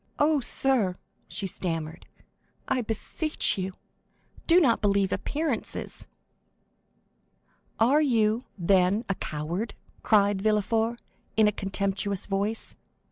[0.17, 0.97] "Oh, sir,"
[1.27, 2.07] she stammered,
[2.67, 3.73] "I beseech you,
[4.47, 6.07] do not believe appearances."
[7.79, 10.99] "Are you, then, a coward?" cried Villefort,
[11.37, 12.73] in a contemptuous voice.